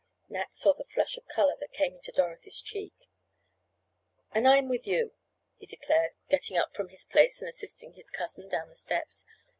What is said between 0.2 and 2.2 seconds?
Nat saw the flush of color that came into